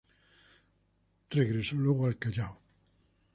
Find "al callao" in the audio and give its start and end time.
2.07-2.57